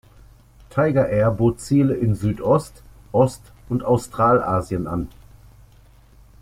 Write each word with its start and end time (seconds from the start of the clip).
Tigerair 0.71 1.29
bot 1.29 1.59
Ziele 1.59 1.93
in 1.93 2.15
Südost-, 2.15 2.81
Ost- 3.11 3.51
und 3.69 3.83
Australasien 3.85 4.87
an. 4.87 5.09